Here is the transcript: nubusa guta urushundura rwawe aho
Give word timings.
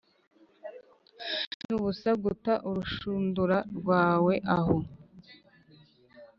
nubusa 1.65 2.09
guta 2.23 2.53
urushundura 2.69 3.57
rwawe 3.77 4.33
aho 4.57 4.77